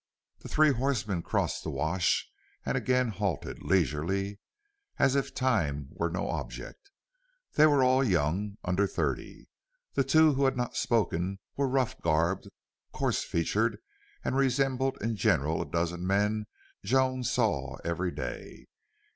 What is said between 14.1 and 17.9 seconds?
and resembled in general a dozen men Joan saw